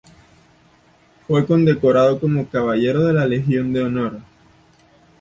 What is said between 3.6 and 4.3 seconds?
de Honor.